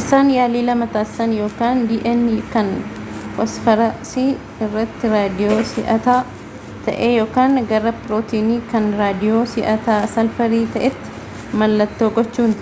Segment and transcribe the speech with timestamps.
[0.00, 2.70] isaan yaalii lama taasisan yookaan dna kan
[3.40, 4.24] fosfaarasii
[4.66, 6.14] irratti raadiyoo si'aata
[6.86, 12.56] ta'ee ykn gara pirootinii kan raadiyoo si'aataa salfarii ta'eetti mallattoo gochuun